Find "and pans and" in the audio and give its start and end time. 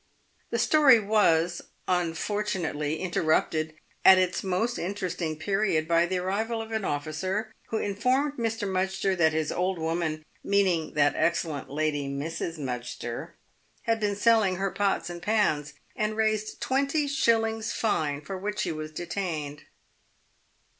15.07-16.17